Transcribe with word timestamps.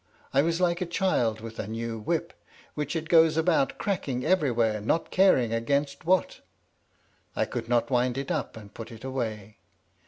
I 0.33 0.41
was 0.41 0.59
like 0.59 0.81
a 0.81 0.87
child 0.87 1.41
with 1.41 1.59
a 1.59 1.67
new 1.67 1.99
whip, 1.99 2.33
which 2.73 2.95
it 2.95 3.07
goes 3.07 3.37
about 3.37 3.77
cracking 3.77 4.25
everywhere, 4.25 4.81
not 4.81 5.11
caring 5.11 5.53
against 5.53 6.05
what. 6.05 6.39
I 7.35 7.45
could 7.45 7.69
not 7.69 7.91
wind 7.91 8.17
it 8.17 8.31
up 8.31 8.57
and 8.57 8.73
put 8.73 8.91
it 8.91 9.03
away. 9.03 9.59